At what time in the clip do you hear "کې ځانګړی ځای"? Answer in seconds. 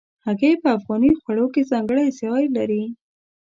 1.53-2.45